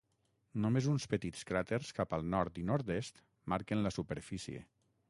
[0.63, 3.23] Només uns petits cràters cap al nord i nord-est
[3.55, 4.69] marquen la superfície.